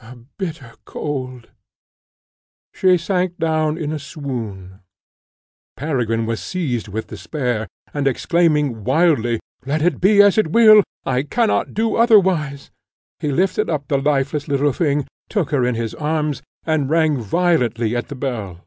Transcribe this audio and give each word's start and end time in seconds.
The 0.00 0.24
bitter 0.36 0.72
cold!" 0.84 1.50
She 2.74 2.98
sank 2.98 3.38
down 3.38 3.78
in 3.78 3.92
a 3.92 4.00
swoon; 4.00 4.80
Peregrine 5.76 6.26
was 6.26 6.42
seized 6.42 6.88
with 6.88 7.06
despair, 7.06 7.68
and 7.94 8.08
exclaiming 8.08 8.82
wildly, 8.82 9.38
"Let 9.64 9.82
it 9.82 10.00
be 10.00 10.20
as 10.22 10.38
it 10.38 10.48
will, 10.48 10.82
I 11.04 11.22
cannot 11.22 11.72
do 11.72 11.94
otherwise" 11.94 12.72
he 13.20 13.30
lifted 13.30 13.70
up 13.70 13.86
the 13.86 13.98
lifeless 13.98 14.48
little 14.48 14.72
thing, 14.72 15.06
took 15.28 15.50
her 15.52 15.64
in 15.64 15.76
his 15.76 15.94
arms, 15.94 16.42
and 16.64 16.90
rang 16.90 17.18
violently 17.18 17.94
at 17.94 18.08
the 18.08 18.16
bell. 18.16 18.62